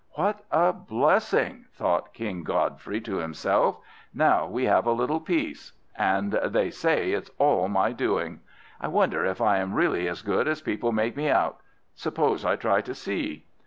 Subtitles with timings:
[0.13, 3.77] "What a blessing!" thought King Godfrey to himself.
[4.15, 5.73] "Now we have a little peace.
[5.95, 8.39] And they say it's all my doing!
[8.79, 11.59] I wonder if I am really as good as people make me out.
[11.93, 13.45] Suppose I try to see?"